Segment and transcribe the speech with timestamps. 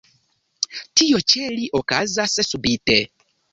[1.01, 3.01] Tio ĉe li okazas subite.